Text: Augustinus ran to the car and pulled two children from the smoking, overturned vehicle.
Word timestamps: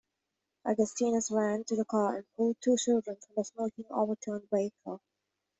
Augustinus 0.65 1.29
ran 1.29 1.63
to 1.63 1.75
the 1.75 1.85
car 1.85 2.15
and 2.15 2.25
pulled 2.35 2.57
two 2.59 2.75
children 2.75 3.17
from 3.17 3.35
the 3.37 3.43
smoking, 3.43 3.85
overturned 3.91 4.47
vehicle. 4.51 4.99